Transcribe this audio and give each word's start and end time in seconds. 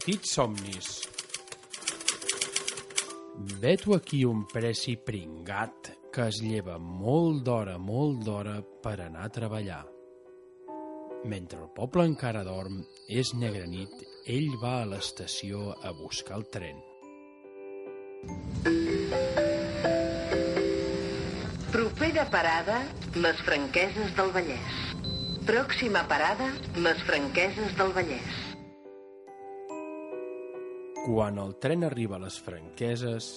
petits 0.00 0.32
somnis. 0.32 1.08
Veto 3.60 3.94
aquí 3.94 4.24
un 4.24 4.46
preci 4.48 4.96
pringat 4.96 5.90
que 6.12 6.24
es 6.32 6.40
lleva 6.40 6.78
molt 6.80 7.42
d'hora, 7.44 7.76
molt 7.76 8.24
d'hora 8.24 8.56
per 8.82 8.96
anar 9.04 9.26
a 9.26 9.32
treballar. 9.34 9.82
Mentre 11.28 11.60
el 11.60 11.68
poble 11.76 12.06
encara 12.08 12.46
dorm, 12.48 12.80
és 13.08 13.34
negra 13.36 13.66
nit, 13.68 13.92
ell 14.24 14.48
va 14.62 14.80
a 14.80 14.88
l'estació 14.88 15.74
a 15.84 15.92
buscar 15.92 16.38
el 16.40 16.48
tren. 16.48 16.80
Propera 21.74 22.24
parada, 22.32 22.80
les 23.16 23.44
franqueses 23.44 24.16
del 24.16 24.32
Vallès. 24.32 24.84
Pròxima 25.50 26.06
parada, 26.08 26.54
les 26.88 27.04
franqueses 27.04 27.76
del 27.76 27.92
Vallès. 27.92 28.40
Quan 31.10 31.40
el 31.42 31.56
tren 31.58 31.82
arriba 31.82 32.20
a 32.20 32.22
les 32.22 32.36
franqueses, 32.38 33.30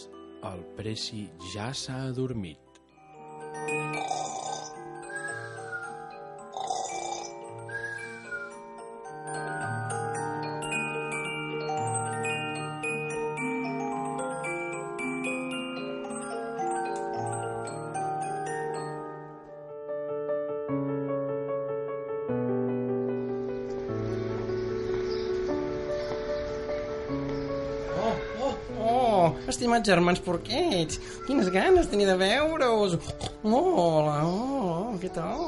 el 0.46 0.62
preci 0.78 1.24
ja 1.56 1.72
s'ha 1.74 2.04
adormit. 2.12 2.78
Oh, 29.24 29.34
estimats 29.52 29.90
germans 29.90 30.22
porquets, 30.24 31.00
quines 31.28 31.52
ganes 31.54 31.90
tenia 31.92 32.14
de 32.14 32.18
veure-us. 32.20 32.98
Oh, 33.44 33.64
hola, 33.88 34.18
oh, 34.28 34.98
què 35.02 35.12
tal? 35.14 35.46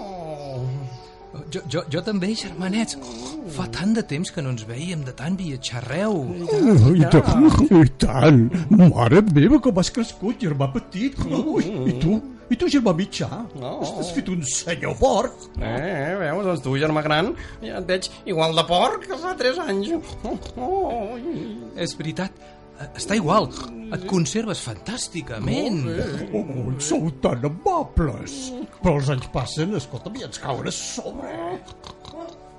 Jo, 1.51 1.61
jo, 1.67 1.81
jo 1.91 2.01
també, 2.03 2.29
germanets. 2.37 2.95
Fa 3.55 3.65
tant 3.73 3.91
de 3.95 4.03
temps 4.07 4.31
que 4.31 4.43
no 4.43 4.53
ens 4.53 4.63
veiem, 4.67 5.03
de 5.05 5.13
tant 5.15 5.35
viatjar 5.37 5.81
arreu. 5.81 6.21
Oh, 6.45 6.93
I 6.95 7.03
tant, 7.11 7.49
i 7.75 7.91
tant. 8.01 8.45
Mare 8.71 9.21
meva, 9.35 9.59
com 9.63 9.81
has 9.81 9.91
crescut, 9.93 10.39
germà 10.41 10.69
petit. 10.73 11.19
Ui, 11.27 11.67
I 11.91 11.97
tu? 12.01 12.15
I 12.45 12.57
tu, 12.61 12.67
germà 12.69 12.93
mitjà? 12.93 13.27
No. 13.57 13.79
Estàs 13.81 14.11
fet 14.13 14.29
un 14.29 14.43
senyor 14.45 14.93
porc. 14.99 15.47
Eh, 15.57 16.13
veus, 16.21 16.43
doncs 16.45 16.61
tu, 16.63 16.75
germà 16.81 17.01
gran, 17.05 17.31
ja 17.65 17.79
et 17.81 17.87
veig 17.89 18.09
igual 18.29 18.53
de 18.55 18.65
porc 18.69 19.07
que 19.09 19.17
fa 19.21 19.33
3 19.39 19.61
anys. 19.65 19.95
Oh, 20.23 20.37
oh, 20.61 21.15
És 21.81 21.95
veritat, 21.97 22.37
eh, 22.37 22.54
està 22.95 23.17
igual. 23.17 23.49
Et 23.95 24.05
conserves 24.09 24.61
fantàsticament. 24.65 25.83
Oh, 26.35 26.71
sou 26.81 27.11
tan 27.23 27.45
amables. 27.47 28.37
Però 28.81 28.95
els 28.99 29.11
anys 29.13 29.29
passen, 29.33 29.75
escolta'm, 29.77 30.17
i 30.19 30.25
ens 30.27 30.41
cauen 30.41 30.69
a 30.69 30.73
sobre. 30.73 31.35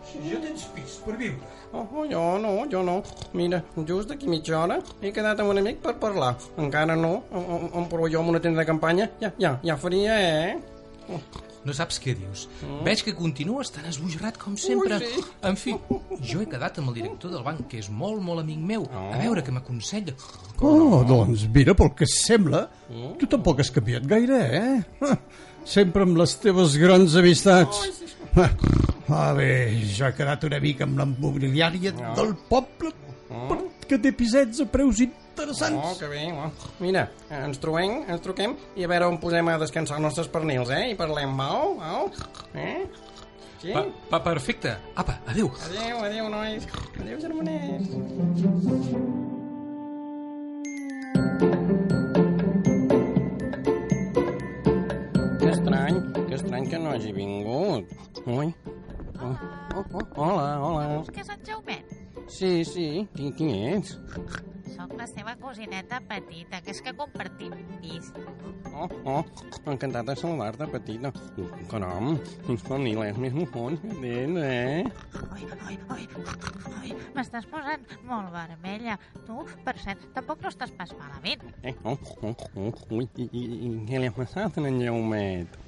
Si 0.07 0.23
ja 0.31 0.39
tens 0.43 0.69
pis 0.77 1.01
per 1.05 1.17
viure. 1.19 1.55
oh, 1.77 2.05
jo 2.09 2.23
no, 2.41 2.53
jo 2.73 2.83
no. 2.87 3.01
Mira, 3.37 3.61
just 3.89 4.13
d'aquí 4.13 4.31
mitja 4.31 4.61
hora 4.63 4.79
he 5.03 5.13
quedat 5.13 5.43
amb 5.43 5.53
un 5.53 5.61
amic 5.61 5.83
per 5.85 5.97
parlar. 6.03 6.37
Encara 6.63 6.97
no, 6.97 7.19
em, 7.35 7.67
em 7.83 7.91
provo 7.91 8.09
jo 8.13 8.23
amb 8.23 8.33
una 8.33 8.41
tenda 8.41 8.63
de 8.63 8.71
campanya. 8.71 9.11
Ja, 9.21 9.35
ja, 9.43 9.59
ja 9.67 9.77
faria, 9.81 10.17
eh? 10.23 11.21
No 11.67 11.75
saps 11.75 11.99
què 12.03 12.15
dius. 12.15 12.47
Veig 12.87 13.03
que 13.03 13.15
continues 13.17 13.73
tan 13.75 13.89
esbojarrat 13.91 14.39
com 14.39 14.55
sempre. 14.61 15.01
Ui, 15.03 15.09
sí. 15.17 15.25
En 15.51 15.59
fi, 15.59 15.75
jo 16.31 16.43
he 16.43 16.47
quedat 16.51 16.79
amb 16.79 16.93
el 16.93 17.01
director 17.01 17.33
del 17.33 17.43
banc, 17.47 17.65
que 17.71 17.81
és 17.83 17.89
molt, 17.91 18.23
molt 18.23 18.45
amic 18.45 18.61
meu. 18.71 18.87
A 18.95 19.19
veure 19.19 19.43
què 19.43 19.55
m'aconsella. 19.55 20.15
Oh, 20.63 21.03
doncs 21.09 21.49
mira, 21.53 21.75
pel 21.79 21.91
que 21.99 22.09
sembla, 22.11 22.67
tu 23.19 23.29
tampoc 23.31 23.65
has 23.65 23.73
canviat 23.75 24.07
gaire, 24.07 24.43
eh? 24.61 25.15
Sempre 25.77 26.07
amb 26.07 26.21
les 26.21 26.37
teves 26.39 26.79
grans 26.79 27.19
amistats. 27.19 27.83
Ah, 29.09 29.33
bé, 29.35 29.51
jo 29.97 30.07
he 30.07 30.15
quedat 30.15 30.47
una 30.47 30.59
mica 30.63 30.87
amb 30.87 30.99
l'immobiliària 31.01 31.93
del 32.15 32.35
poble 32.51 32.95
perquè 33.27 33.99
té 34.03 34.13
pisets 34.15 34.63
a 34.63 34.67
preus 34.71 35.01
Oh, 35.47 35.53
interessants. 35.53 35.99
que 35.99 36.09
bé. 36.09 36.33
Oh. 36.33 36.51
Mira, 36.81 37.11
ens 37.31 37.59
trobem, 37.63 38.03
ens 38.09 38.21
truquem 38.25 38.57
i 38.77 38.85
a 38.85 38.89
veure 38.91 39.07
on 39.07 39.19
posem 39.23 39.49
a 39.49 39.59
descansar 39.63 39.97
els 39.99 40.05
nostres 40.09 40.29
pernils, 40.29 40.71
eh? 40.75 40.91
I 40.93 40.97
parlem, 40.99 41.37
val? 41.39 41.77
Val? 41.79 42.11
Eh? 42.55 42.87
Sí? 43.63 43.73
Pa, 43.73 43.87
pa, 44.11 44.23
perfecte. 44.23 44.77
Apa, 44.95 45.21
adéu. 45.27 45.51
Adéu, 45.71 46.05
adéu, 46.05 46.29
nois. 46.29 46.67
Adéu, 47.01 47.21
germanets. 47.21 48.97
Que 55.39 55.49
estrany, 55.51 55.97
que 56.29 56.35
estrany 56.35 56.69
que 56.69 56.79
no 56.79 56.91
hagi 56.91 57.13
vingut. 57.13 57.85
Ui. 58.27 58.55
Oh, 59.21 59.37
oh, 59.77 59.85
oh, 59.93 60.07
hola, 60.17 60.49
hola. 60.61 61.05
Que 61.13 61.21
és 61.21 61.31
en 61.33 61.41
Jaumet? 61.47 61.97
Sí, 62.29 62.65
sí, 62.65 62.89
qui, 63.15 63.31
qui 63.37 63.51
ets? 63.73 63.97
Soc 64.75 64.95
la 64.99 65.07
seva 65.11 65.37
cosineta 65.41 66.01
petita, 66.09 66.61
que 66.65 66.75
és 66.75 66.83
que 66.83 66.95
compartim 66.99 67.55
pis. 67.83 68.11
Oh, 68.75 68.89
oh, 69.09 69.23
encantat 69.73 70.09
de 70.11 70.17
saludar-te, 70.19 70.67
petita. 70.73 71.13
Caram, 71.71 72.17
quins 72.47 72.67
pernilers 72.67 73.21
més 73.23 73.37
mofons 73.37 73.81
que 73.85 73.95
tens, 74.03 74.41
eh? 74.43 74.83
Ai, 75.37 75.47
ai, 75.69 75.79
ai, 75.97 76.09
ai, 76.81 76.97
m'estàs 77.17 77.47
posant 77.51 77.87
molt 78.09 78.33
vermella. 78.35 78.99
Tu, 79.27 79.39
per 79.67 79.77
cert, 79.83 80.03
tampoc 80.17 80.43
no 80.45 80.53
estàs 80.53 80.75
pas 80.77 80.93
malament. 80.99 81.47
Eh, 81.63 81.75
oh, 81.85 81.97
oh, 82.23 82.35
oh, 82.57 82.73
ui, 82.99 83.09
i, 83.17 83.29
i, 83.31 83.47
i 83.69 83.73
què 83.89 84.03
li 84.03 84.11
ha 84.11 84.17
passat 84.17 84.61
en 84.61 84.83
Jaumet? 84.83 85.63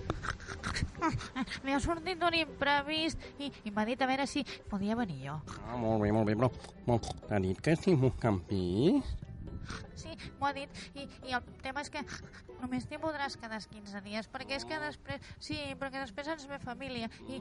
Li 1.67 1.75
ha 1.77 1.81
sortit 1.83 2.23
un 2.25 2.37
imprevist 2.41 3.23
i, 3.39 3.53
i 3.65 3.73
m'ha 3.75 3.87
dit 3.89 4.03
a 4.03 4.11
veure 4.11 4.27
si 4.31 4.45
podia 4.71 4.97
venir 4.99 5.21
jo. 5.29 5.39
Ah, 5.67 5.77
molt 5.77 6.03
bé, 6.05 6.13
molt 6.15 6.29
bé, 6.29 6.37
però, 6.39 6.51
però 6.87 6.99
t'ha 7.29 7.41
dit 7.45 7.61
que 7.63 7.77
estic 7.77 7.99
buscant 8.01 8.43
pis? 8.51 9.17
Sí, 9.99 10.15
m'ho 10.39 10.49
ha 10.49 10.53
dit. 10.57 10.83
I, 10.95 11.07
I 11.29 11.37
el 11.39 11.47
tema 11.65 11.83
és 11.85 11.91
que 11.93 12.03
només 12.61 12.87
t'hi 12.89 12.99
podràs 13.03 13.37
quedar 13.41 13.61
15 13.63 14.03
dies, 14.07 14.29
perquè 14.33 14.59
és 14.59 14.67
que 14.69 14.79
després... 14.83 15.31
Sí, 15.43 15.59
perquè 15.81 16.03
després 16.03 16.31
ens 16.35 16.47
ve 16.51 16.59
família 16.63 17.11
i, 17.29 17.41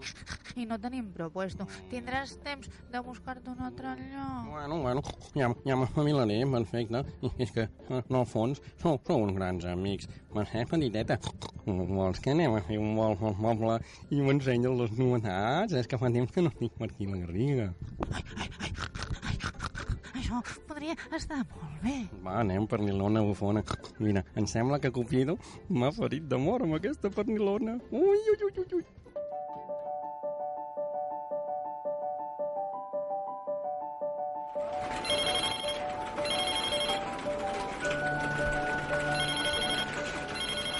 i 0.57 0.67
no 0.69 0.79
tenim 0.81 1.11
propuesto. 1.15 1.67
Tindràs 1.91 2.37
temps 2.45 2.69
de 2.91 3.03
buscar-te 3.05 3.53
un 3.53 3.63
altre 3.67 3.93
lloc. 4.01 4.49
Bueno, 4.51 4.81
bueno, 4.83 5.03
ja, 5.35 5.51
ja 5.67 5.79
m'espavilaré, 5.79 6.39
perfecte. 6.51 7.03
I 7.21 7.31
és 7.45 7.53
que, 7.55 7.67
eh, 7.67 8.01
no, 8.09 8.23
al 8.23 8.29
fons, 8.29 8.61
sou, 8.81 8.99
sou 9.07 9.25
uns 9.25 9.37
grans 9.37 9.67
amics. 9.69 10.09
Mercè, 10.33 10.65
petiteta, 10.69 11.19
vols 11.65 12.21
que 12.23 12.33
anem 12.33 12.57
a 12.57 12.63
fer 12.67 12.79
un 12.81 12.93
vol 12.97 13.17
pel 13.19 13.37
poble 13.41 13.79
i 14.13 14.21
m'ensenyen 14.23 14.77
les 14.81 14.93
novetats? 14.99 15.77
És 15.77 15.89
que 15.89 15.99
fa 16.01 16.11
temps 16.13 16.33
que 16.33 16.43
no 16.43 16.53
estic 16.53 16.77
per 16.77 16.91
aquí 16.91 17.09
la 17.09 17.23
Garriga. 17.23 17.71
Això 20.27 20.41
podria 20.67 20.91
estar 21.15 21.37
molt 21.39 21.75
bé. 21.79 21.93
Va, 22.19 22.33
anem, 22.41 22.65
pernilona 22.67 23.21
bufona. 23.23 23.61
Mira, 24.03 24.25
em 24.35 24.43
sembla 24.43 24.75
que 24.83 24.91
Cupido 24.91 25.37
m'ha 25.71 25.87
ferit 25.95 26.25
d'amor 26.27 26.65
amb 26.65 26.75
aquesta 26.75 27.07
pernilona. 27.07 27.77
Ui, 27.95 28.19
ui, 28.33 28.35
ui, 28.43 28.51
ui, 28.59 28.67
ui. 28.75 28.83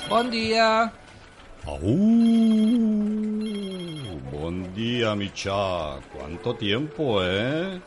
Bon 0.10 0.30
dia. 0.30 0.92
¡Au! 1.64 1.80
Buen 4.30 4.74
día, 4.76 5.16
Micha. 5.16 6.02
¿Cuánto 6.12 6.54
tiempo, 6.56 7.24
eh? 7.24 7.80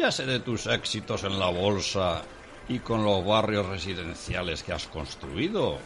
Ya 0.00 0.10
sé 0.10 0.24
de 0.24 0.40
tus 0.40 0.66
éxitos 0.66 1.24
en 1.24 1.38
la 1.38 1.50
bolsa 1.50 2.22
y 2.68 2.78
con 2.78 3.04
los 3.04 3.22
barrios 3.22 3.66
residenciales 3.66 4.62
que 4.62 4.72
has 4.72 4.86
construido. 4.86 5.76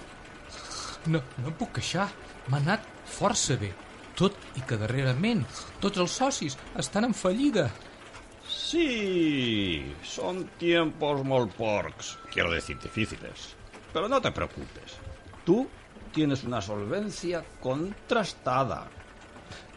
No, 1.06 1.18
no 1.42 1.50
em 1.50 1.56
puc 1.58 1.72
queixar. 1.80 2.06
M'ha 2.46 2.60
anat 2.62 2.86
força 3.10 3.56
bé. 3.58 3.72
Tot 4.14 4.38
i 4.54 4.62
que 4.62 4.78
darrerament 4.78 5.42
tots 5.82 5.98
els 5.98 6.14
socis 6.14 6.54
estan 6.78 7.08
en 7.08 7.16
fallida. 7.18 7.66
Sí, 8.46 9.82
son 10.06 10.44
tiempos 10.62 11.24
molt 11.26 11.50
porcs, 11.58 12.14
quiero 12.30 12.54
decir 12.54 12.78
difíciles. 12.78 13.50
Pero 13.90 14.06
no 14.06 14.22
te 14.22 14.30
preocupes. 14.30 14.94
Tú 15.42 15.66
tienes 16.14 16.44
una 16.44 16.62
solvencia 16.62 17.42
contrastada. 17.58 18.84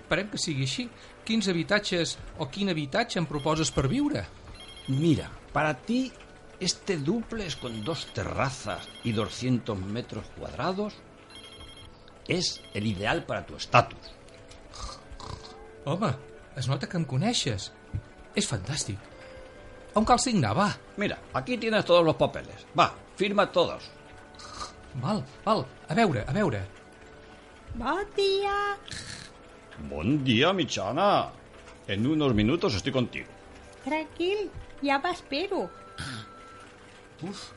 Esperem 0.07 0.30
que 0.31 0.39
sigui 0.39 0.63
així. 0.63 0.86
Quins 1.27 1.50
habitatges 1.51 2.13
o 2.39 2.45
quin 2.48 2.71
habitatge 2.71 3.19
em 3.19 3.25
proposes 3.27 3.68
per 3.75 3.89
viure? 3.92 4.21
Mira, 4.88 5.27
para 5.51 5.74
ti 5.75 6.06
este 6.63 6.95
duplex 6.95 7.57
con 7.59 7.83
dos 7.83 8.06
terrazas 8.15 8.88
y 9.04 9.12
200 9.12 9.77
metros 9.77 10.25
cuadrados 10.38 10.95
es 12.27 12.62
el 12.74 12.88
ideal 12.88 13.25
para 13.25 13.45
tu 13.45 13.57
estatus. 13.57 14.15
Home, 15.83 16.13
es 16.56 16.71
nota 16.71 16.88
que 16.88 16.95
em 16.95 17.03
coneixes. 17.03 17.74
És 18.31 18.48
fantàstic. 18.48 19.03
on 19.98 20.06
cal 20.06 20.19
signar, 20.21 20.53
va. 20.56 20.69
Mira, 20.95 21.18
aquí 21.33 21.57
tienes 21.57 21.83
todos 21.83 22.06
los 22.06 22.15
papeles. 22.15 22.65
Va, 22.77 22.94
firma 23.15 23.51
todos. 23.51 23.92
Val, 25.01 25.24
val, 25.44 25.65
a 25.89 25.94
veure, 25.94 26.24
a 26.27 26.31
veure. 26.31 26.63
Bon 27.75 28.06
dia. 28.15 28.77
Buen 29.89 30.24
día, 30.24 30.53
Michana. 30.53 31.29
En 31.88 32.06
unos 32.06 32.33
minutos 32.33 32.74
estoy 32.75 32.91
contigo. 32.91 33.27
Tranquil, 33.85 34.50
ja 34.81 34.97
m'espero. 35.00 35.69
Uf, 37.24 37.51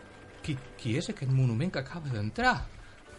qui, 0.44 0.54
qui 0.78 0.94
és 1.00 1.08
aquest 1.10 1.32
monument 1.32 1.72
que 1.72 1.80
acaba 1.80 2.12
d'entrar? 2.12 2.54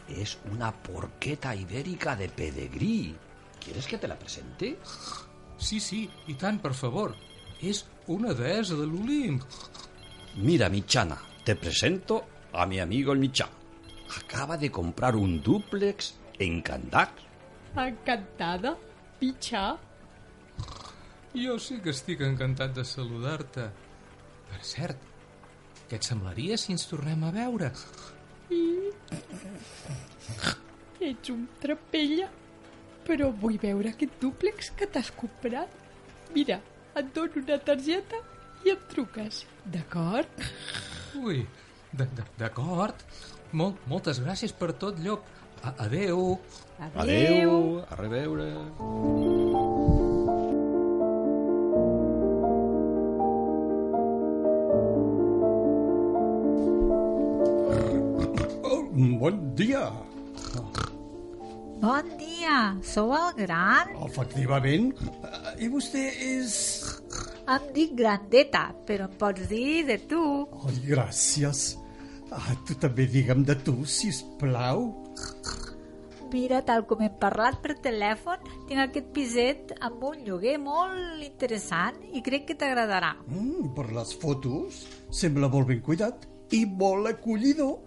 Es 0.07 0.37
una 0.51 0.71
porqueta 0.71 1.55
ibérica 1.55 2.15
de 2.15 2.29
pedigrí. 2.29 3.15
¿Quieres 3.59 3.87
que 3.87 3.97
te 3.97 4.07
la 4.07 4.17
presente? 4.17 4.77
Sí, 5.57 5.79
sí, 5.79 6.09
i 6.27 6.35
tant, 6.35 6.61
per 6.61 6.73
favor. 6.73 7.15
És 7.61 7.83
una 8.07 8.33
deessa 8.33 8.77
de 8.79 8.87
l'Olimp. 8.89 9.43
Mira, 10.37 10.69
Michana, 10.69 11.17
te 11.43 11.55
presento 11.55 12.23
a 12.53 12.65
mi 12.65 12.79
amigo 12.79 13.11
el 13.11 13.19
Michá. 13.19 13.49
Acaba 14.17 14.57
de 14.57 14.71
comprar 14.71 15.15
un 15.15 15.41
dúplex 15.41 16.15
en 16.39 16.61
Candac. 16.61 17.11
Encantada, 17.75 18.77
Pitxà. 19.21 19.65
Jo 21.37 21.55
sí 21.61 21.77
que 21.83 21.93
estic 21.93 22.23
encantat 22.25 22.73
de 22.73 22.83
saludar-te. 22.87 23.67
Per 24.49 24.61
cert, 24.65 25.03
què 25.89 25.99
et 25.99 26.07
semblaria 26.07 26.57
si 26.57 26.73
ens 26.73 26.87
tornem 26.89 27.21
a 27.27 27.29
veure? 27.35 27.69
Ets 31.11 31.33
un 31.33 31.45
trapella. 31.61 32.31
Però 33.05 33.29
vull 33.43 33.59
veure 33.61 33.93
aquest 33.93 34.17
dúplex 34.21 34.71
que 34.77 34.89
t'has 34.89 35.13
comprat. 35.17 35.69
Mira, 36.33 36.57
et 36.97 37.13
dono 37.13 37.43
una 37.43 37.57
targeta 37.69 38.19
i 38.65 38.73
em 38.73 38.81
truques, 38.89 39.43
d'acord? 39.73 40.43
Ui, 41.21 41.45
d'acord. 41.93 43.05
Mol, 43.53 43.75
moltes 43.91 44.21
gràcies 44.25 44.53
per 44.55 44.71
tot, 44.81 44.97
llop. 45.05 45.29
Adeu. 45.61 46.39
Adeu, 46.95 47.83
a 47.89 47.95
reveure. 47.95 48.49
Oh, 58.63 58.81
bon 59.19 59.53
dia. 59.53 59.91
Bon 61.81 62.09
dia, 62.17 62.77
sou 62.81 63.13
el 63.13 63.29
gran? 63.37 63.93
Efectivament. 64.07 64.89
Eh, 64.97 65.65
I 65.65 65.69
vostè 65.69 66.07
és... 66.25 66.57
Em 67.51 67.69
dic 67.75 67.93
Grandeta, 67.97 68.67
però 68.87 69.05
em 69.09 69.15
pots 69.21 69.45
dir 69.49 69.83
de 69.85 69.97
tu. 70.09 70.25
Ai, 70.65 70.77
gràcies. 70.89 71.63
Ah, 72.31 72.53
tu 72.65 72.77
també 72.81 73.05
digue'm 73.11 73.45
de 73.45 73.57
tu, 73.61 73.81
si 73.85 74.13
plau. 74.39 75.00
Mira, 76.31 76.61
tal 76.63 76.85
com 76.87 77.01
hem 77.03 77.11
parlat 77.19 77.57
per 77.59 77.73
telèfon, 77.83 78.39
tinc 78.69 78.79
aquest 78.85 79.09
piset 79.11 79.73
amb 79.83 80.03
un 80.07 80.21
lloguer 80.23 80.55
molt 80.63 81.19
interessant 81.25 81.97
i 82.15 82.21
crec 82.23 82.45
que 82.47 82.55
t'agradarà. 82.55 83.17
Mm, 83.27 83.73
per 83.75 83.89
les 83.91 84.13
fotos, 84.21 84.85
sembla 85.11 85.49
molt 85.51 85.67
ben 85.67 85.81
cuidat 85.83 86.23
i 86.55 86.63
molt 86.65 87.09
acollidor. 87.11 87.81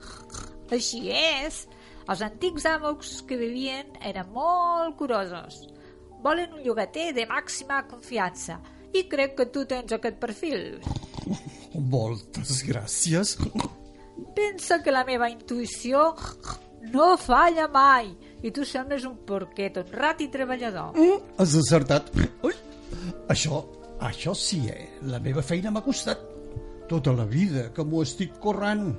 Així 0.73 1.07
és. 1.09 1.65
Els 2.05 2.21
antics 2.21 2.67
amos 2.69 3.23
que 3.25 3.39
vivien 3.41 3.95
eren 4.05 4.29
molt 4.35 4.99
curosos. 4.99 5.63
Volen 6.21 6.53
un 6.53 6.61
llogater 6.67 7.15
de 7.17 7.25
màxima 7.31 7.81
confiança 7.89 8.59
i 8.93 9.07
crec 9.09 9.39
que 9.39 9.49
tu 9.49 9.65
tens 9.65 9.97
aquest 9.97 10.21
perfil. 10.21 10.83
Moltes 11.73 12.61
gràcies. 12.69 13.39
Pensa 14.37 14.83
que 14.85 14.93
la 14.93 15.07
meva 15.09 15.33
intuïció 15.33 16.11
no 16.93 17.15
falla 17.17 17.67
mai 17.73 18.13
i 18.45 18.53
tu 18.53 18.67
sembles 18.69 19.07
un 19.09 19.17
porquet 19.25 19.79
honrat 19.81 20.21
i 20.21 20.29
treballador. 20.33 20.93
Mm, 20.99 21.35
has 21.41 21.57
acertat. 21.61 22.11
Ui, 22.45 22.53
això, 23.33 23.63
això 24.05 24.35
sí, 24.37 24.61
eh? 24.69 24.91
La 25.09 25.21
meva 25.25 25.43
feina 25.43 25.73
m'ha 25.73 25.85
costat 25.85 26.21
tota 26.89 27.15
la 27.17 27.25
vida 27.25 27.71
que 27.75 27.85
m'ho 27.85 28.03
estic 28.05 28.37
corrent. 28.43 28.91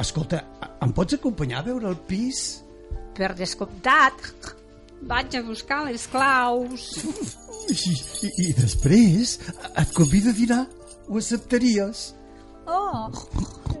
Escolta, 0.00 0.42
em 0.84 0.92
pots 0.96 1.16
acompanyar 1.16 1.62
a 1.62 1.68
veure 1.70 1.88
el 1.88 1.96
pis? 2.08 2.60
Per 3.16 3.32
descomptat, 3.36 4.28
vaig 5.08 5.36
a 5.36 5.42
buscar 5.44 5.82
les 5.88 6.06
claus. 6.12 6.90
I, 7.70 7.76
i, 8.26 8.30
i 8.48 8.52
després 8.56 9.38
et 9.70 9.96
convido 9.96 10.32
a 10.32 10.36
dinar. 10.36 10.62
Ho 11.10 11.18
acceptaries? 11.18 12.10
Oh, 12.70 13.08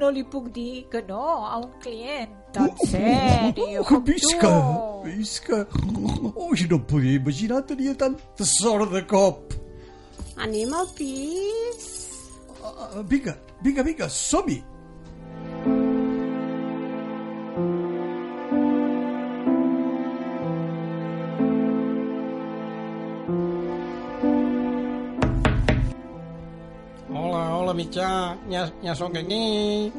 no 0.00 0.10
li 0.10 0.24
puc 0.24 0.48
dir 0.54 0.86
que 0.90 1.02
no 1.06 1.22
a 1.46 1.58
un 1.60 1.70
client 1.84 2.32
tan 2.54 2.72
sèrio 2.88 3.84
com 3.86 4.02
visca, 4.06 4.48
tu. 4.48 5.04
visca. 5.06 5.60
Ui, 6.34 6.66
no 6.70 6.80
em 6.80 6.84
podia 6.92 7.20
imaginar, 7.20 7.62
tenia 7.68 7.94
tanta 7.94 8.48
sort 8.48 8.90
de 8.94 9.04
cop. 9.06 9.54
Anem 10.40 10.72
al 10.74 10.88
pis? 10.96 11.86
Uh, 12.60 13.02
vinga, 13.04 13.36
vinga, 13.62 13.84
vinga, 13.84 14.08
som-hi. 14.08 14.62
Mitjà. 27.90 28.36
Ja, 28.48 28.70
ja 28.82 28.94
sóc 28.94 29.16
aquí. 29.16 29.92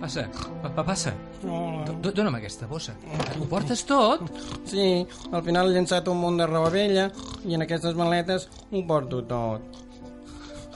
Passa, 0.00 0.28
pa, 0.62 0.68
pa, 0.68 0.84
passa. 0.84 1.12
Hola. 1.42 1.84
Do, 2.00 2.12
dona'm 2.12 2.34
aquesta 2.36 2.66
bossa. 2.66 2.94
Ho 3.38 3.46
portes 3.48 3.84
tot? 3.84 4.20
Sí, 4.66 5.06
al 5.32 5.42
final 5.42 5.70
he 5.70 5.74
llançat 5.74 6.08
un 6.08 6.20
munt 6.20 6.38
de 6.38 6.46
roba 6.46 6.70
vella 6.70 7.10
i 7.44 7.54
en 7.54 7.62
aquestes 7.62 7.96
maletes 7.96 8.48
ho 8.70 8.84
porto 8.86 9.22
tot. 9.24 9.80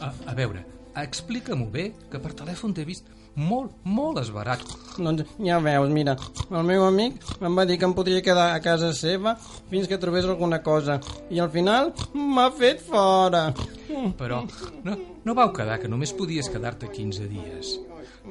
A, 0.00 0.12
a 0.26 0.34
veure, 0.34 0.64
explica-m'ho 0.96 1.68
bé, 1.70 1.92
que 2.10 2.18
per 2.18 2.32
telèfon 2.32 2.74
t'he 2.74 2.86
vist 2.88 3.06
molt, 3.38 3.74
molt 3.86 4.20
esbarat. 4.22 4.64
Doncs 4.98 5.36
ja 5.38 5.60
veus, 5.62 5.90
mira, 5.94 6.16
el 6.50 6.66
meu 6.66 6.84
amic 6.86 7.22
em 7.38 7.58
va 7.58 7.66
dir 7.68 7.78
que 7.78 7.86
em 7.88 7.94
podria 7.96 8.24
quedar 8.24 8.50
a 8.52 8.62
casa 8.64 8.90
seva 8.96 9.36
fins 9.70 9.88
que 9.88 10.00
trobés 10.02 10.26
alguna 10.26 10.60
cosa 10.64 10.98
i 11.30 11.40
al 11.40 11.52
final 11.54 11.92
m'ha 12.14 12.48
fet 12.58 12.82
fora. 12.84 13.48
Però 14.18 14.42
no, 14.84 14.98
no 15.24 15.38
vau 15.38 15.52
quedar 15.54 15.78
que 15.82 15.90
només 15.90 16.14
podies 16.16 16.50
quedar-te 16.52 16.90
15 16.90 17.30
dies. 17.30 17.76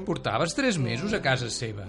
Portaves 0.05 0.53
3 0.53 0.77
mesos 0.83 1.15
a 1.15 1.23
casa 1.23 1.49
seva 1.49 1.87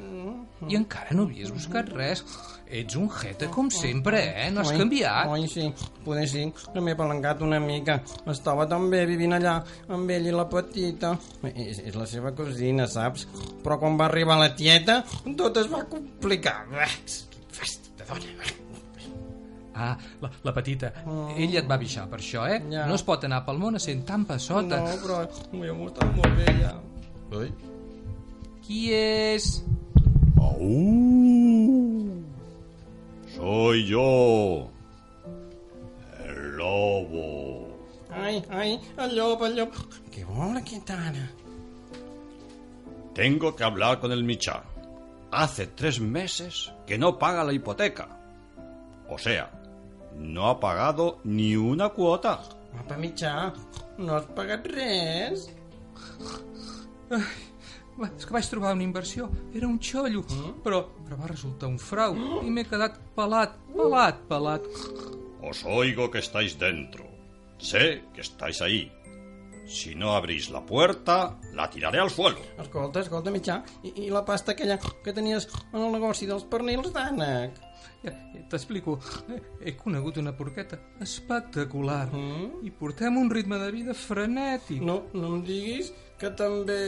i 0.66 0.78
encara 0.78 1.14
no 1.14 1.28
havies 1.28 1.52
buscat 1.54 1.90
res. 1.94 2.24
Ets 2.68 2.98
un 3.00 3.06
jeta 3.08 3.46
com 3.48 3.70
sempre, 3.72 4.20
eh? 4.28 4.48
No 4.52 4.60
has 4.60 4.74
Oi, 4.74 4.80
canviat. 4.82 5.30
Oi, 5.32 5.46
sí, 5.48 5.70
poder 6.04 6.26
sí, 6.28 6.42
que 6.74 6.82
m'he 6.84 6.96
palancat 6.98 7.40
una 7.46 7.60
mica. 7.62 7.96
Estava 8.28 8.66
tan 8.68 8.90
bé 8.92 9.04
vivint 9.08 9.38
allà 9.38 9.54
amb 9.94 10.12
ell 10.12 10.28
i 10.28 10.34
la 10.34 10.44
petita. 10.50 11.14
És, 11.54 11.80
és 11.80 11.96
la 11.96 12.04
seva 12.10 12.34
cosina, 12.36 12.88
saps? 12.90 13.24
Però 13.64 13.78
quan 13.80 13.96
va 14.00 14.10
arribar 14.10 14.36
la 14.42 14.50
tieta, 14.58 15.00
tot 15.38 15.62
es 15.62 15.70
va 15.72 15.86
complicar. 15.88 16.58
Bah, 16.74 16.90
Fast 17.58 17.88
de 17.96 18.04
dona. 18.10 18.56
Ah, 19.78 19.96
la, 20.20 20.30
la 20.42 20.52
petita. 20.52 20.90
Ella 21.38 21.62
et 21.62 21.68
va 21.70 21.78
bixar 21.78 22.08
per 22.10 22.18
això, 22.18 22.44
eh? 22.50 22.58
Ja. 22.72 22.84
No 22.90 22.98
es 22.98 23.04
pot 23.06 23.24
anar 23.28 23.44
pel 23.46 23.60
món 23.62 23.78
sent 23.80 24.02
tan 24.08 24.26
passota. 24.26 24.82
No, 24.82 24.96
però 25.04 25.20
ha 25.22 25.76
gustat 25.80 26.16
molt 26.18 26.38
bé 26.40 26.54
ja. 26.58 26.72
Oi? 27.38 27.52
Qui 28.66 28.88
és? 28.92 29.52
¡Au! 30.40 32.08
Soy 33.36 33.86
yo, 33.86 34.68
el 36.24 36.56
lobo. 36.56 37.68
Ai, 38.10 38.42
ai, 38.50 38.80
el 38.98 39.14
llop, 39.14 39.42
el 39.46 39.54
llop. 39.60 39.76
Què 40.14 40.24
vol 40.26 40.56
aquesta 40.58 40.96
ara? 41.10 41.26
Tengo 43.14 43.54
que 43.54 43.64
hablar 43.64 43.98
con 44.00 44.12
el 44.12 44.24
Michá. 44.24 44.62
Hace 45.30 45.66
tres 45.66 46.00
meses 46.00 46.72
que 46.86 46.98
no 46.98 47.18
paga 47.18 47.44
la 47.44 47.52
hipoteca. 47.52 48.08
O 49.08 49.18
sea, 49.18 49.50
no 50.16 50.48
ha 50.48 50.58
pagado 50.60 51.18
ni 51.24 51.56
una 51.56 51.88
cuota. 51.90 52.40
Apa, 52.78 52.96
mitjà, 53.00 53.52
no 53.98 54.14
has 54.18 54.26
pagat 54.36 54.66
res? 54.70 55.48
Va, 57.10 57.20
És 58.16 58.26
que 58.26 58.34
vaig 58.36 58.46
trobar 58.46 58.74
una 58.76 58.84
inversió. 58.86 59.28
Era 59.54 59.66
un 59.66 59.78
xollo, 59.82 60.22
però, 60.62 60.84
però 61.04 61.16
va 61.18 61.26
resultar 61.30 61.66
un 61.68 61.78
frau 61.82 62.14
i 62.44 62.50
m'he 62.50 62.64
quedat 62.68 62.98
pelat, 63.16 63.56
pelat, 63.74 64.20
pelat. 64.30 64.68
Os 65.42 65.64
oigo 65.66 66.10
que 66.10 66.18
estáis 66.22 66.58
dentro. 66.58 67.04
Sé 67.58 68.04
que 68.14 68.20
estáis 68.22 68.62
ahí. 68.62 68.84
Si 69.68 69.94
no 69.94 70.14
abrís 70.16 70.46
la 70.48 70.62
puerta, 70.64 71.36
la 71.52 71.68
tiraré 71.68 71.98
al 72.00 72.08
suelo. 72.08 72.38
Escolta, 72.58 73.00
escolta, 73.04 73.30
mitjà, 73.34 73.58
i, 73.84 73.90
i 74.06 74.10
la 74.10 74.22
pasta 74.24 74.52
aquella 74.54 74.78
que 74.78 75.12
tenies 75.12 75.44
en 75.74 75.82
el 75.82 75.92
negoci 75.92 76.24
dels 76.30 76.46
pernils 76.48 76.88
d'ànec? 76.94 77.58
Ja, 78.04 78.14
T'explico. 78.48 78.94
He 79.60 79.74
conegut 79.76 80.16
una 80.22 80.32
porqueta 80.32 80.78
espectacular 81.04 82.06
Mm? 82.14 82.62
i 82.64 82.70
portem 82.70 83.18
un 83.20 83.28
ritme 83.28 83.58
de 83.58 83.70
vida 83.74 83.92
frenètic. 83.94 84.80
No, 84.80 85.02
no 85.12 85.34
em 85.34 85.42
diguis 85.44 85.92
que 86.18 86.30
també... 86.30 86.78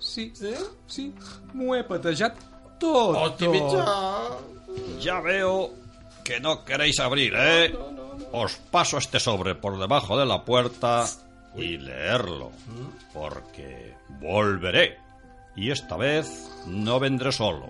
Sí, 0.00 0.32
Sí? 0.34 0.54
sí, 0.86 1.14
m'ho 1.52 1.74
he 1.76 1.82
patejat 1.84 2.34
tot, 2.80 3.16
Hosti, 3.16 3.44
tot. 3.44 3.52
mitjà! 3.54 3.84
Ya 5.00 5.20
veo 5.20 5.70
que 6.24 6.40
no 6.40 6.64
queréis 6.64 6.98
abrir, 7.00 7.34
¿eh? 7.36 7.74
Os 8.32 8.56
paso 8.70 8.98
este 8.98 9.20
sobre 9.20 9.54
por 9.54 9.78
debajo 9.78 10.16
de 10.18 10.24
la 10.26 10.44
puerta 10.44 11.06
y 11.56 11.76
leerlo, 11.78 12.50
porque 13.12 13.94
volveré. 14.20 14.98
Y 15.56 15.70
esta 15.70 15.96
vez 15.96 16.48
no 16.66 17.00
vendré 17.00 17.32
solo. 17.32 17.68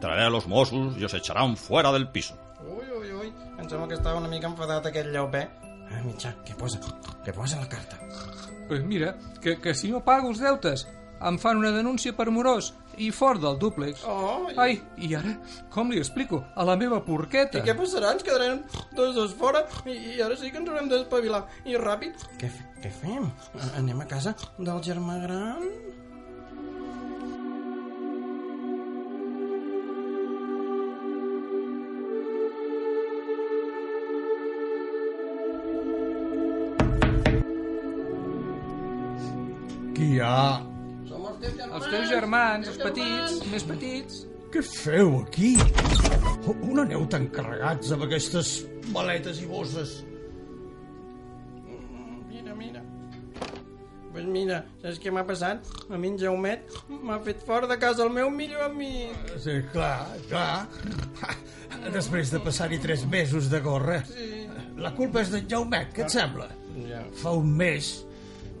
Traeré 0.00 0.24
a 0.24 0.30
los 0.30 0.46
Mossos 0.46 0.96
y 0.98 1.04
os 1.04 1.14
echarán 1.14 1.56
fuera 1.56 1.90
del 1.92 2.08
piso. 2.10 2.36
Ui, 2.60 2.84
ui, 2.90 3.12
ui, 3.12 3.32
em 3.58 3.68
sembla 3.68 3.88
que 3.88 3.94
estava 3.94 4.18
una 4.20 4.28
mica 4.28 4.46
enfadat 4.50 4.86
aquest 4.86 5.08
llaupè. 5.14 5.42
Ah, 5.90 6.02
mitjà, 6.04 6.34
què 6.46 6.54
posa? 6.58 6.78
Què 7.24 7.32
posa 7.34 7.58
la 7.60 7.68
carta? 7.68 7.98
Pues 8.68 8.82
mira, 8.84 9.16
que, 9.40 9.56
que 9.60 9.74
si 9.74 9.90
no 9.90 10.00
pago 10.04 10.28
els 10.30 10.38
deutes 10.40 10.86
em 11.28 11.38
fan 11.38 11.58
una 11.60 11.70
denúncia 11.74 12.12
per 12.16 12.28
morós 12.34 12.72
i 12.98 13.10
fort 13.14 13.40
del 13.42 13.58
dúplex. 13.60 14.02
Oh, 14.08 14.48
i, 14.50 14.56
Ai, 14.60 14.74
i 14.98 15.14
ara, 15.16 15.36
com 15.72 15.90
li 15.92 16.00
explico? 16.02 16.42
A 16.54 16.66
la 16.68 16.76
meva 16.76 17.00
porqueta. 17.04 17.58
i 17.58 17.66
què 17.66 17.76
passarà? 17.78 18.12
Ens 18.16 18.26
quedarem 18.26 18.60
tots 18.96 19.14
dos 19.16 19.32
fora 19.38 19.64
i, 19.86 19.96
i 20.16 20.20
ara 20.22 20.36
sí 20.36 20.50
que 20.52 20.60
ens 20.60 20.68
haurem 20.68 20.90
d'espavilar. 20.92 21.44
I 21.64 21.78
ràpid. 21.80 22.26
Què, 22.40 22.50
què 22.82 22.92
fem? 23.02 23.30
Anem 23.78 24.04
a 24.04 24.08
casa 24.10 24.34
del 24.58 24.82
germà 24.84 25.18
gran? 25.24 25.66
Qui 39.94 40.06
hi 40.16 40.20
ha? 40.20 40.71
Som 41.42 41.48
els 41.48 41.56
teus 41.56 41.58
germans. 41.58 41.80
Els 41.82 41.88
teus 41.90 42.08
germans, 42.12 42.68
els 42.70 42.78
petits, 42.82 43.40
més 43.50 43.66
petits. 43.66 44.22
Què 44.52 44.62
feu 44.68 45.14
aquí? 45.22 45.54
On 46.52 46.82
aneu 46.82 47.06
tan 47.10 47.26
carregats 47.34 47.92
amb 47.94 48.04
aquestes 48.06 48.52
maletes 48.94 49.40
i 49.42 49.48
bosses? 49.48 49.94
Mira, 52.28 52.54
mira. 52.58 52.82
Pues 54.12 54.26
mira, 54.28 54.58
saps 54.82 55.00
què 55.00 55.10
m'ha 55.14 55.24
passat? 55.24 55.66
A 55.88 55.98
mi 55.98 56.12
en 56.12 56.18
Jaumet 56.20 56.68
m'ha 56.92 57.16
fet 57.24 57.42
fora 57.48 57.70
de 57.70 57.78
casa 57.80 58.04
el 58.04 58.12
meu 58.12 58.28
millor 58.30 58.66
amic. 58.68 59.32
Sí, 59.40 59.56
clar, 59.72 60.04
clar. 60.28 60.68
Després 61.96 62.30
de 62.34 62.42
passar-hi 62.44 62.78
tres 62.82 63.06
mesos 63.08 63.48
de 63.50 63.62
gorra. 63.64 64.02
Sí. 64.10 64.44
La 64.82 64.92
culpa 64.94 65.24
és 65.24 65.32
d'en 65.32 65.48
Jaumet, 65.48 65.94
què 65.96 66.04
et 66.04 66.12
sembla? 66.12 66.50
Ja. 66.84 67.00
Fa 67.22 67.32
un 67.40 67.50
mes 67.56 67.94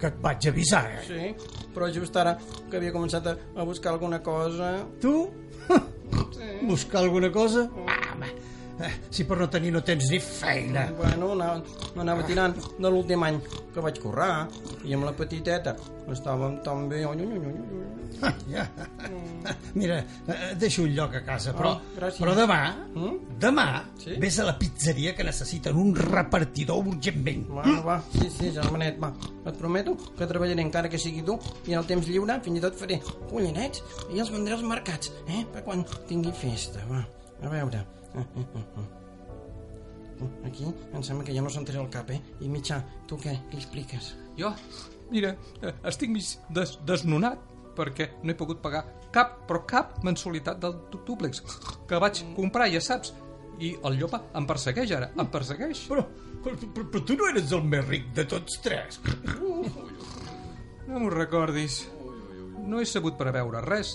que 0.02 0.10
et 0.10 0.18
vaig 0.22 0.48
avisar, 0.50 0.82
eh? 0.98 1.02
Sí, 1.06 1.68
però 1.74 1.88
just 1.94 2.16
ara 2.18 2.34
que 2.68 2.78
havia 2.80 2.92
començat 2.94 3.28
a, 3.30 3.36
a 3.54 3.66
buscar 3.68 3.92
alguna 3.94 4.18
cosa... 4.24 4.74
Tu? 5.02 5.14
Buscar 6.66 7.04
alguna 7.04 7.30
cosa? 7.32 7.68
Eh, 7.70 7.91
si 9.10 9.24
per 9.24 9.38
no 9.38 9.48
tenir 9.50 9.72
no 9.72 9.82
tens 9.82 10.08
ni 10.10 10.18
feina. 10.20 10.86
Bueno, 10.96 11.32
anava, 11.32 11.62
m'anava 11.96 12.24
tirant 12.26 12.54
de 12.78 12.88
l'últim 12.90 13.22
any 13.22 13.40
que 13.72 13.80
vaig 13.80 13.98
currar 14.02 14.48
i 14.84 14.92
amb 14.94 15.04
la 15.08 15.12
petiteta 15.16 15.76
estàvem 16.12 16.58
tan 16.64 16.88
bé... 16.90 17.04
Ui. 17.06 17.26
Ja. 18.52 18.66
Mira, 19.74 19.96
eh, 20.28 20.54
deixo 20.60 20.82
un 20.84 20.92
lloc 20.94 21.14
a 21.16 21.22
casa, 21.24 21.52
però, 21.56 21.70
Ah, 21.72 21.80
gràcies. 21.96 22.20
però 22.20 22.34
demà, 22.36 22.58
Mm? 22.94 23.38
demà, 23.40 23.84
Sí? 23.98 24.16
vés 24.20 24.38
a 24.38 24.44
la 24.44 24.56
pizzeria 24.58 25.14
que 25.16 25.24
necessiten 25.24 25.76
un 25.76 25.94
repartidor 25.96 26.84
urgentment. 26.86 27.48
Va, 27.50 27.64
va, 27.82 28.02
sí, 28.12 28.28
sí, 28.30 28.50
germanet, 28.52 29.00
va. 29.02 29.12
Et 29.46 29.56
prometo 29.56 29.96
que 30.18 30.26
treballaré 30.26 30.62
encara 30.62 30.88
que 30.88 30.98
sigui 30.98 31.22
tu 31.22 31.38
i 31.66 31.72
en 31.72 31.78
el 31.80 31.86
temps 31.86 32.06
lliure 32.06 32.38
fins 32.44 32.58
i 32.58 32.60
tot 32.60 32.74
faré 32.78 33.00
collinets 33.30 33.82
i 34.12 34.20
els 34.20 34.30
vendré 34.30 34.54
als 34.54 34.62
mercats, 34.62 35.10
eh? 35.26 35.44
Per 35.52 35.64
quan 35.64 35.84
tingui 36.06 36.32
festa, 36.32 36.84
va. 36.90 37.06
A 37.42 37.48
veure. 37.48 37.84
Aquí 40.46 40.66
em 40.66 41.02
sembla 41.02 41.24
que 41.26 41.34
ja 41.34 41.42
no 41.42 41.50
sentiré 41.50 41.80
el 41.82 41.90
cap, 41.90 42.10
eh? 42.14 42.20
I 42.44 42.48
mitjà, 42.52 42.78
tu 43.10 43.18
què? 43.18 43.34
Què 43.50 43.58
expliques? 43.58 44.12
Jo, 44.38 44.52
mira, 45.10 45.34
eh, 45.62 45.72
estic 45.90 46.12
mig 46.12 46.26
des 46.54 46.76
desnonat 46.86 47.38
perquè 47.76 48.10
no 48.22 48.32
he 48.32 48.38
pogut 48.38 48.60
pagar 48.62 48.84
cap, 49.12 49.42
però 49.48 49.62
cap 49.68 49.98
mensualitat 50.04 50.60
del 50.60 50.76
dúplex 50.92 51.42
que 51.88 52.00
vaig 52.00 52.22
comprar, 52.36 52.70
ja 52.72 52.80
saps. 52.80 53.14
I 53.62 53.74
el 53.86 53.98
llopa 54.00 54.22
em 54.34 54.46
persegueix 54.48 54.90
ara, 54.96 55.10
em 55.12 55.28
persegueix. 55.30 55.84
Però, 55.90 56.02
però, 56.42 56.56
però, 56.62 56.86
però 56.94 57.02
tu 57.06 57.14
no 57.18 57.28
eres 57.28 57.52
el 57.52 57.62
més 57.68 57.84
ric 57.86 58.08
de 58.16 58.24
tots 58.26 58.56
tres. 58.64 58.98
No 60.88 60.98
m'ho 60.98 61.10
recordis. 61.12 61.82
No 62.66 62.80
he 62.80 62.86
sabut 62.88 63.18
preveure 63.20 63.60
res. 63.62 63.92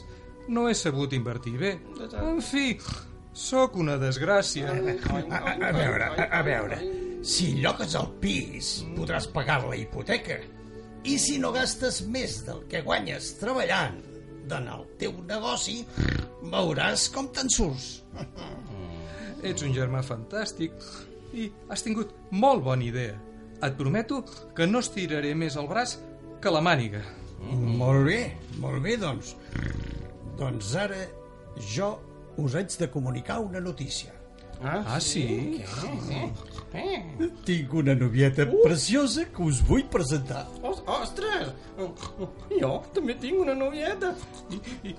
No 0.48 0.68
he 0.70 0.76
sabut 0.78 1.12
invertir 1.18 1.58
bé. 1.60 1.74
En 2.22 2.40
fi, 2.46 2.78
sóc 3.38 3.78
una 3.78 3.98
desgràcia. 4.02 4.74
A, 4.74 5.40
a 5.70 5.72
veure, 5.76 6.10
a, 6.10 6.28
a 6.40 6.44
veure, 6.46 6.80
si 7.26 7.52
llogues 7.62 7.94
el 8.00 8.10
pis, 8.22 8.72
podràs 8.98 9.30
pagar 9.34 9.62
la 9.68 9.78
hipoteca. 9.78 10.40
I 11.08 11.18
si 11.22 11.38
no 11.40 11.54
gastes 11.56 12.02
més 12.10 12.42
del 12.48 12.64
que 12.72 12.82
guanyes 12.84 13.36
treballant 13.40 14.02
en 14.48 14.68
el 14.72 14.86
teu 15.00 15.14
negoci, 15.28 15.82
veuràs 16.50 17.08
com 17.14 17.30
te'n 17.36 17.52
surts. 17.52 17.88
Ets 19.46 19.64
un 19.64 19.76
germà 19.76 20.02
fantàstic 20.06 20.74
i 21.38 21.50
has 21.70 21.86
tingut 21.86 22.16
molt 22.34 22.66
bona 22.66 22.88
idea. 22.88 23.16
Et 23.62 23.78
prometo 23.78 24.24
que 24.58 24.68
no 24.70 24.82
estiraré 24.82 25.34
més 25.38 25.58
el 25.60 25.70
braç 25.70 25.98
que 26.42 26.54
la 26.54 26.64
màniga. 26.64 27.04
Molt 27.48 28.06
bé, 28.08 28.20
molt 28.62 28.82
bé, 28.84 28.98
doncs. 29.02 29.36
Doncs 30.38 30.74
ara 30.78 31.04
jo 31.74 31.94
us 32.38 32.56
haig 32.56 32.78
de 32.80 32.90
comunicar 32.94 33.40
una 33.42 33.60
notícia. 33.60 34.14
Ah, 34.64 34.98
sí? 35.00 35.62
Eh? 36.74 37.30
Tinc 37.46 37.74
una 37.78 37.94
novieta 37.96 38.48
preciosa 38.64 39.26
que 39.30 39.44
us 39.46 39.60
vull 39.68 39.84
presentar. 39.94 40.48
Os 40.66 40.80
ostres! 40.90 41.52
Jo 42.58 42.72
també 42.96 43.14
tinc 43.22 43.38
una 43.44 43.54
novieta. 43.56 44.16
I, 44.50 44.58
i, 44.90 44.96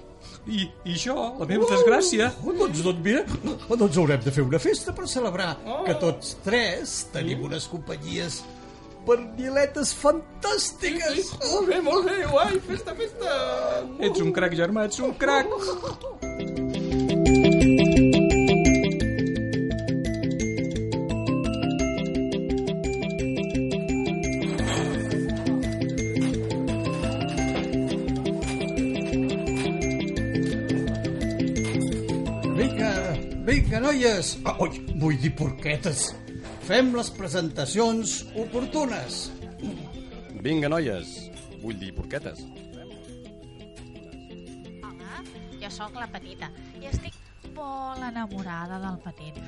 i, 0.60 0.68
i 0.92 0.94
jo, 1.02 1.16
la 1.40 1.48
meva 1.50 1.66
desgràcia... 1.72 2.30
Oh, 2.46 2.54
doncs, 2.60 2.84
doncs 2.86 3.02
mira, 3.04 3.24
oh, 3.66 3.74
doncs 3.74 3.98
haurem 3.98 4.22
de 4.24 4.34
fer 4.38 4.46
una 4.46 4.62
festa 4.62 4.94
per 4.94 5.08
celebrar 5.10 5.56
Oh. 5.66 5.82
que 5.88 5.98
tots 5.98 6.36
tres 6.46 6.94
tenim 7.12 7.42
unes 7.50 7.66
companyies 7.70 8.38
perniletes 9.08 9.90
fantàstiques. 9.96 11.32
Molt 11.50 11.68
bé, 11.70 11.80
molt 11.82 12.06
bé, 12.06 12.18
guai, 12.30 12.58
festa, 12.66 12.94
festa! 12.94 13.34
Ets 14.06 14.22
un 14.22 14.30
crac, 14.36 14.54
germà, 14.58 14.86
ets 14.86 15.00
un 15.02 15.14
crac. 15.18 15.48
Vinga, 16.38 16.67
noies. 33.88 34.36
Ah, 34.44 34.56
oi, 34.60 34.82
vull 35.00 35.16
dir 35.20 35.30
porquetes. 35.36 36.10
Fem 36.68 36.90
les 36.92 37.08
presentacions 37.16 38.18
oportunes. 38.36 39.28
Vinga, 40.44 40.68
noies. 40.68 41.14
Vull 41.62 41.78
dir 41.80 41.94
porquetes. 41.96 42.42
Hola, 44.84 45.22
jo 45.62 45.70
sóc 45.72 45.96
la 45.96 46.08
petita 46.12 46.50
i 46.76 46.90
estic 46.90 47.16
molt 47.56 48.04
enamorada 48.10 48.76
del 48.84 49.00
petit. 49.06 49.40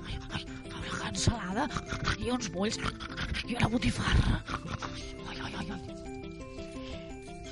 Ai, 0.00 0.16
ai, 0.38 0.46
una 0.70 0.96
cansalada 1.02 1.68
i 2.16 2.32
uns 2.32 2.48
bulls 2.54 2.80
i 3.44 3.58
una 3.58 3.68
botifarra. 3.68 4.40
Ai, 5.28 5.36
ai, 5.36 5.52
ai, 5.52 5.68
ai. 5.76 6.00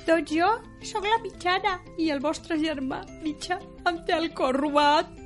Doncs 0.09 0.33
jo 0.33 0.49
sóc 0.89 1.05
la 1.05 1.21
mitjana 1.21 1.77
i 2.01 2.09
el 2.09 2.25
vostre 2.25 2.57
germà 2.57 3.03
mitjà 3.21 3.61
em 3.85 4.03
té 4.09 4.17
el 4.17 4.31
cor 4.33 4.57
robat. 4.57 5.18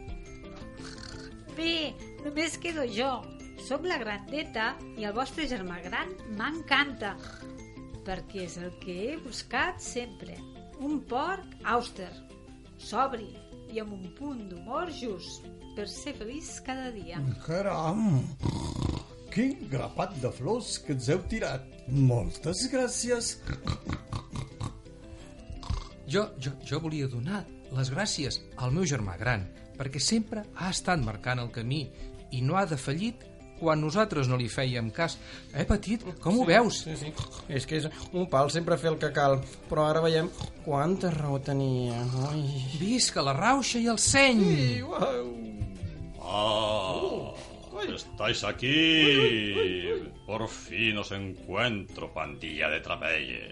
Bé, 1.57 1.93
només 2.23 2.57
quedo 2.57 2.85
jo. 2.89 3.11
Som 3.63 3.85
la 3.87 3.99
grandeta 4.01 4.73
i 4.97 5.05
el 5.07 5.13
vostre 5.15 5.45
germà 5.47 5.77
gran 5.83 6.09
m'encanta. 6.39 7.13
Perquè 8.03 8.47
és 8.47 8.57
el 8.59 8.73
que 8.81 8.95
he 9.05 9.13
buscat 9.23 9.79
sempre. 9.83 10.35
Un 10.83 10.99
porc 11.07 11.53
àuster, 11.75 12.09
sobri 12.81 13.29
i 13.71 13.79
amb 13.81 13.93
un 13.95 14.09
punt 14.17 14.41
d'humor 14.49 14.91
just 14.97 15.45
per 15.77 15.87
ser 15.89 16.15
feliç 16.17 16.49
cada 16.65 16.89
dia. 16.93 17.21
Caram, 17.45 18.19
quin 19.33 19.55
grapat 19.69 20.17
de 20.21 20.33
flors 20.33 20.75
que 20.83 20.97
ens 20.97 21.09
heu 21.09 21.23
tirat. 21.29 21.69
Moltes 21.87 22.67
gràcies. 22.73 23.37
Jo, 26.07 26.27
jo, 26.37 26.51
jo 26.67 26.79
volia 26.83 27.07
donar 27.09 27.41
les 27.73 27.89
gràcies 27.89 28.41
al 28.61 28.73
meu 28.75 28.85
germà 28.85 29.15
gran, 29.17 29.47
perquè 29.83 29.99
sempre 29.99 30.45
ha 30.55 30.71
estat 30.71 31.03
marcant 31.03 31.43
el 31.43 31.51
camí 31.51 31.83
i 32.31 32.41
no 32.41 32.55
ha 32.55 32.63
defallit 32.65 33.27
quan 33.59 33.79
nosaltres 33.83 34.27
no 34.27 34.37
li 34.39 34.49
fèiem 34.51 34.89
cas. 34.95 35.17
Eh, 35.53 35.63
petit, 35.67 36.03
com 36.23 36.39
ho 36.39 36.45
veus? 36.47 36.81
Sí, 36.87 36.95
sí. 36.99 37.11
És 37.47 37.67
que 37.67 37.79
és 37.79 37.87
un 38.11 38.27
pal 38.31 38.51
sempre 38.51 38.79
fer 38.79 38.91
el 38.91 38.97
que 38.99 39.11
cal, 39.15 39.37
però 39.69 39.85
ara 39.87 40.01
veiem 40.03 40.29
quanta 40.65 41.11
raó 41.13 41.39
tenia. 41.43 42.01
Ai. 42.29 42.43
Visca 42.79 43.23
la 43.23 43.35
rauxa 43.37 43.79
i 43.79 43.87
el 43.91 43.99
seny! 44.03 44.43
Sí, 44.43 44.81
uau. 44.83 45.29
Ah, 46.23 47.31
estáis 47.93 48.43
aquí. 48.47 48.79
Por 50.25 50.47
fin 50.47 50.99
os 50.99 51.11
encuentro, 51.15 52.11
pandilla 52.15 52.71
de 52.71 52.81
trapelle. 52.83 53.45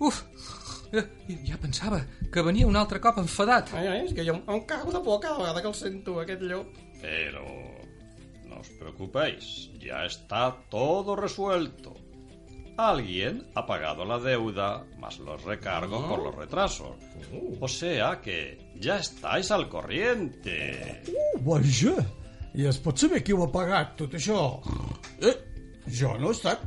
Uf, 0.00 0.24
ja, 0.92 1.04
ja 1.48 1.58
pensava 1.60 2.02
que 2.32 2.44
venia 2.44 2.68
un 2.68 2.76
altre 2.76 3.00
cop 3.00 3.18
enfadat. 3.22 3.72
Ai, 3.78 3.88
ai, 3.88 3.98
és 4.06 4.14
que 4.16 4.26
jo 4.26 4.36
em 4.40 4.62
cago 4.68 4.92
de 4.94 5.02
por 5.04 5.20
cada 5.20 5.40
vegada 5.40 5.64
que 5.64 5.70
el 5.72 5.78
sento, 5.78 6.18
aquest 6.20 6.44
llop. 6.46 6.78
Pero 7.02 7.44
no 8.48 8.60
os 8.60 8.70
preocupéis, 8.78 9.70
ya 9.80 10.04
está 10.06 10.52
todo 10.70 11.16
resuelto. 11.16 11.96
Alguien 12.76 13.46
ha 13.54 13.66
pagado 13.66 14.04
la 14.04 14.18
deuda 14.18 14.86
más 14.98 15.18
los 15.18 15.42
recargos 15.44 16.04
por 16.08 16.22
los 16.22 16.34
retrasos. 16.34 16.96
O 17.60 17.68
sea 17.68 18.20
que 18.22 18.72
ya 18.76 18.96
estáis 18.98 19.50
al 19.50 19.68
corriente. 19.68 21.02
Uh, 21.06 21.38
vaja! 21.44 22.00
I 22.54 22.66
es 22.68 22.76
pot 22.84 23.00
saber 23.00 23.22
qui 23.24 23.32
ho 23.32 23.44
ha 23.44 23.48
pagat, 23.48 23.94
tot 23.96 24.12
això? 24.18 24.38
Eh, 25.24 25.32
jo 25.88 26.12
no 26.20 26.28
he 26.28 26.36
estat. 26.36 26.64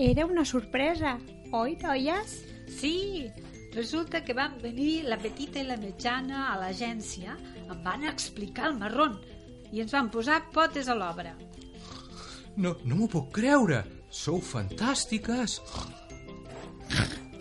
Era 0.00 0.24
una 0.26 0.44
sorpresa, 0.44 1.18
oi, 1.52 1.76
noies? 1.82 2.44
Sí, 2.70 3.30
resulta 3.74 4.22
que 4.24 4.34
van 4.34 4.56
venir 4.62 5.04
la 5.08 5.18
petita 5.18 5.60
i 5.60 5.66
la 5.66 5.78
mitjana 5.80 6.46
a 6.52 6.58
l'agència, 6.60 7.36
em 7.66 7.84
van 7.84 8.06
explicar 8.06 8.70
el 8.70 8.78
marrón 8.78 9.18
i 9.70 9.82
ens 9.82 9.94
van 9.94 10.10
posar 10.10 10.40
potes 10.54 10.88
a 10.88 10.96
l'obra. 10.98 11.34
No, 12.56 12.74
no 12.84 12.96
m'ho 12.96 13.08
puc 13.10 13.30
creure. 13.34 13.84
Sou 14.10 14.40
fantàstiques. 14.42 15.60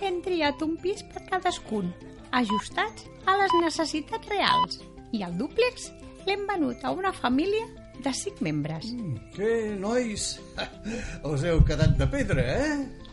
Hem 0.06 0.20
triat 0.26 0.62
un 0.62 0.76
pis 0.78 1.02
per 1.10 1.24
cadascun, 1.32 1.90
ajustats 2.38 3.08
a 3.26 3.36
les 3.42 3.56
necessitats 3.64 4.30
reals. 4.30 4.78
I 5.12 5.26
el 5.26 5.34
dúplex 5.40 5.90
l'hem 6.28 6.46
venut 6.50 6.86
a 6.86 6.94
una 6.94 7.12
família 7.14 7.66
de 8.06 8.14
cinc 8.16 8.42
membres. 8.46 8.94
Què, 9.34 9.76
nois? 9.82 10.36
Us 11.32 11.46
heu 11.50 11.66
quedat 11.66 11.98
de 12.00 12.08
pedra, 12.14 12.46
eh? 12.46 13.09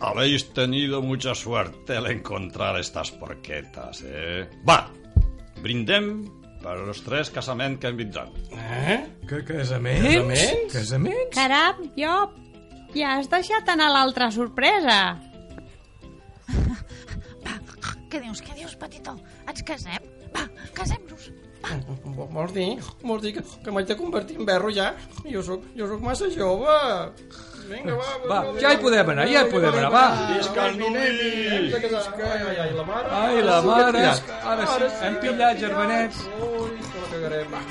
Habéis 0.00 0.52
tenido 0.54 1.02
mucha 1.02 1.34
suerte 1.34 1.96
al 1.96 2.06
encontrar 2.10 2.78
estas 2.80 3.10
porquetas, 3.10 4.02
¿eh? 4.06 4.48
Va, 4.66 4.88
brindem 5.60 6.24
per 6.60 6.76
els 6.80 7.02
tres 7.04 7.30
casaments 7.32 7.80
que 7.80 7.90
hem 7.90 7.98
vindran. 7.98 8.32
Eh? 8.52 8.96
Que 9.28 9.42
casaments? 9.44 10.06
Casaments? 10.08 10.72
Casaments? 10.72 11.34
Caram, 11.36 11.84
jo... 11.96 12.14
Ja 12.90 13.12
has 13.20 13.28
deixat 13.30 13.68
anar 13.70 13.86
l'altra 13.94 14.32
sorpresa. 14.34 14.96
Va, 17.44 17.52
què 18.10 18.18
dius, 18.24 18.40
què 18.42 18.56
dius, 18.56 18.74
petitó? 18.80 19.14
Ens 19.46 19.62
casem? 19.68 20.08
Va, 20.34 20.48
casem-nos. 20.74 21.28
Vols 22.16 22.56
dir, 22.56 22.72
vols 23.04 23.22
dir 23.22 23.34
que, 23.36 23.44
que 23.62 23.70
m'haig 23.70 23.86
de 23.92 23.96
convertir 24.00 24.40
en 24.40 24.48
berro 24.48 24.72
ja? 24.74 24.88
Jo 25.28 25.44
sóc, 25.46 25.68
jo 25.76 25.86
sóc 25.92 26.02
massa 26.02 26.32
jove. 26.34 26.74
Vinga, 27.70 27.94
va, 27.94 28.06
Va, 28.30 28.38
ja 28.58 28.72
hi 28.74 28.78
podem 28.82 29.10
anar, 29.12 29.26
ja 29.30 29.44
hi 29.44 29.50
podem 29.52 29.76
anar, 29.78 29.90
va. 29.94 30.06
Visca 30.30 30.64
els 30.70 30.80
nuvis! 30.80 31.76
Ai, 32.30 32.56
ai, 32.64 32.72
la 32.74 32.86
mare. 32.88 33.12
Ai, 33.20 33.44
la 33.46 33.60
mare. 33.68 34.02
Ara 34.54 34.66
sí, 34.72 34.90
hem 35.06 35.20
pillat, 35.22 35.62
germanets. 35.62 36.24
Ui, 36.48 36.74
que 36.90 37.04
la 37.04 37.12
cagarem. 37.14 37.54
Va. 37.54 37.62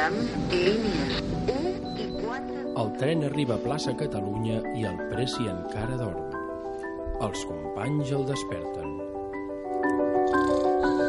Amb 0.00 0.52
línies 0.52 1.18
1 1.50 2.00
i 2.00 2.06
4... 2.20 2.60
El 2.80 2.90
tren 3.00 3.24
arriba 3.28 3.56
a 3.58 3.62
plaça 3.64 3.92
Catalunya 3.98 4.60
i 4.78 4.84
el 4.88 4.96
Preci 5.10 5.48
encara 5.50 5.96
dorm. 6.00 6.30
Els 7.26 7.42
companys 7.48 8.12
el 8.16 8.24
desperten. 8.28 8.94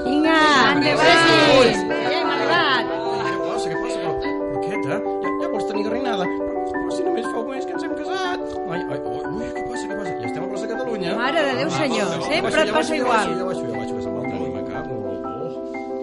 Vinga, 0.06 0.40
endavant! 0.74 1.86
Ja 1.88 2.18
hem 2.18 2.32
arribat! 2.36 2.92
Què 2.92 3.38
passa, 3.46 3.70
què 3.70 3.78
passa? 3.86 4.00
Però, 4.02 4.12
porqueta, 4.52 4.98
ja, 5.24 5.30
ja 5.44 5.52
vols 5.54 5.68
tenir 5.70 5.86
garrinada? 5.88 6.28
Però, 6.34 6.66
però 6.74 6.98
si 6.98 7.06
només 7.08 7.30
fa 7.30 7.38
un 7.44 7.48
mes 7.54 7.70
que 7.70 7.78
ens 7.78 7.88
hem 7.88 7.96
casat. 8.02 8.46
Ai, 8.66 8.82
ai, 8.82 9.00
ui, 9.00 9.22
ui, 9.22 9.48
què 9.56 9.66
passa, 9.70 9.86
què 9.86 10.00
passa? 10.02 10.12
Ja 10.18 10.32
estem 10.32 10.44
a 10.44 10.52
plaça 10.52 10.72
Catalunya. 10.74 11.16
Mare 11.22 11.46
de 11.48 11.54
Déu, 11.62 11.72
senyor, 11.78 12.12
sempre 12.28 12.50
baixo, 12.50 12.66
et 12.66 12.74
ja 12.74 12.76
passa 12.76 12.76
baixo, 12.76 12.92
ja 12.92 13.00
igual. 13.00 13.16
baixo, 13.16 13.40
Ja 13.40 13.48
baixo, 13.48 13.64
ja 13.64 13.80
baixo, 13.80 13.94
que 13.96 14.04
se'm 14.04 14.14
va 14.18 14.22
el 14.22 14.28
tren, 14.36 14.68
cago. 14.74 14.96
Oh, 15.32 15.54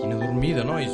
quina 0.00 0.16
dormida, 0.24 0.64
nois. 0.72 0.92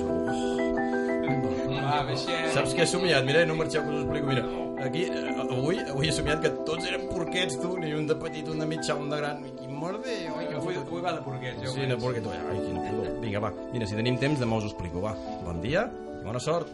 Saps 2.54 2.74
què 2.76 2.84
he 2.84 2.86
somiat? 2.86 3.24
Mira, 3.26 3.44
no 3.48 3.54
marxeu 3.58 3.82
que 3.84 3.90
us 3.94 4.02
explico. 4.02 4.26
Mira, 4.28 4.44
aquí, 4.86 5.04
eh, 5.08 5.34
avui, 5.44 5.78
avui 5.80 6.08
he 6.08 6.12
somiat 6.12 6.42
que 6.44 6.50
tots 6.68 6.86
eren 6.90 7.06
porquets, 7.10 7.56
tu, 7.60 7.76
ni 7.78 7.92
un 7.96 8.06
de 8.10 8.14
petit, 8.20 8.48
un 8.48 8.58
de 8.62 8.66
mitjà, 8.66 8.96
un 9.00 9.08
de 9.10 9.16
gran. 9.22 9.44
I 9.64 9.68
merder, 9.68 10.18
oi, 10.36 10.46
que 10.48 10.54
Avui, 10.60 10.76
avui 10.76 11.02
va 11.02 11.12
de 11.16 11.22
porquets, 11.24 11.60
ja 11.62 11.68
ho 11.70 11.72
Sí, 11.74 11.80
veig. 11.80 11.88
no, 11.94 11.98
porquet. 11.98 12.26
Ai, 12.26 12.60
quina 12.66 12.84
pudor. 12.90 13.20
Vinga, 13.20 13.40
va. 13.40 13.52
Mira, 13.72 13.86
si 13.86 13.96
tenim 13.96 14.18
temps, 14.18 14.38
demà 14.40 14.56
us 14.60 14.64
ho 14.64 14.72
explico, 14.72 15.00
va. 15.00 15.14
Bon 15.44 15.60
dia 15.64 15.88
i 16.20 16.24
bona 16.24 16.40
sort. 16.40 16.68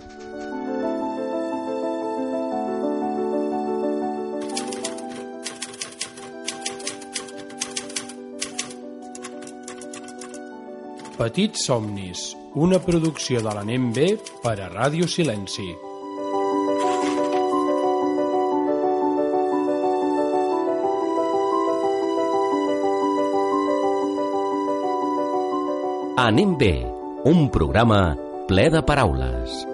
Petits 11.20 11.66
somnis, 11.66 12.20
una 12.56 12.78
producció 12.80 13.42
de 13.44 13.50
l'Anem 13.52 13.90
B 13.92 14.06
per 14.40 14.54
a 14.56 14.70
Ràdio 14.72 15.04
Silenci. 15.04 15.66
Anem 26.24 26.56
bé, 26.56 26.72
un 27.28 27.50
programa 27.52 28.00
ple 28.48 28.70
de 28.72 28.80
paraules. 28.80 29.69